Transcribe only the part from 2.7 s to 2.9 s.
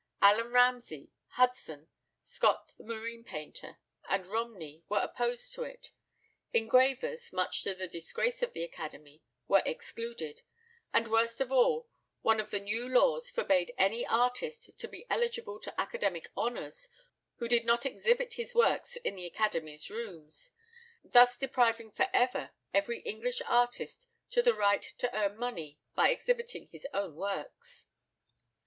the